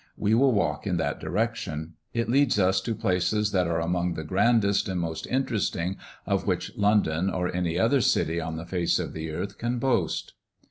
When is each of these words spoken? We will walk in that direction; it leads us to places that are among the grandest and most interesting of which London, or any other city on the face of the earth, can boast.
We 0.17 0.33
will 0.33 0.51
walk 0.51 0.87
in 0.87 0.97
that 0.97 1.19
direction; 1.19 1.93
it 2.11 2.27
leads 2.27 2.57
us 2.57 2.81
to 2.81 2.95
places 2.95 3.51
that 3.51 3.67
are 3.67 3.79
among 3.79 4.15
the 4.15 4.23
grandest 4.23 4.89
and 4.89 4.99
most 4.99 5.27
interesting 5.27 5.95
of 6.25 6.47
which 6.47 6.75
London, 6.75 7.29
or 7.29 7.55
any 7.55 7.77
other 7.77 8.01
city 8.01 8.41
on 8.41 8.55
the 8.55 8.65
face 8.65 8.97
of 8.97 9.13
the 9.13 9.29
earth, 9.29 9.59
can 9.59 9.77
boast. 9.77 10.33